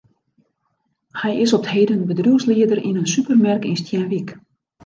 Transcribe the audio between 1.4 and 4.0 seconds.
is op 't heden bedriuwslieder yn in supermerk yn